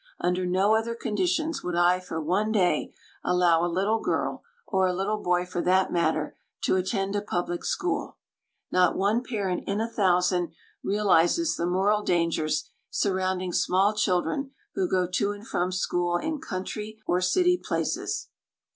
Under 0.19 0.47
no 0.47 0.75
other 0.75 0.95
conditions 0.95 1.61
would 1.61 1.75
I 1.75 1.99
for 1.99 2.19
one 2.19 2.51
day 2.51 2.91
allow 3.23 3.63
a 3.63 3.69
little 3.71 3.99
girl 3.99 4.43
(or 4.65 4.87
a 4.87 4.93
little 4.93 5.21
boy 5.21 5.45
for 5.45 5.61
that 5.61 5.91
matter) 5.93 6.35
to 6.63 6.75
attend 6.75 7.15
a 7.15 7.21
public 7.21 7.63
school. 7.63 8.17
Not 8.71 8.95
one 8.97 9.21
parent 9.21 9.63
in 9.67 9.79
a 9.79 9.87
thousand 9.87 10.53
realizes 10.83 11.55
the 11.55 11.67
moral 11.67 12.01
dangers 12.01 12.71
surrounding 12.89 13.53
small 13.53 13.93
children 13.93 14.49
who 14.73 14.89
go 14.89 15.05
to 15.05 15.33
and 15.33 15.45
from 15.47 15.71
school 15.71 16.17
in 16.17 16.41
country 16.41 16.99
or 17.05 17.21
city 17.21 17.55
places. 17.63 18.29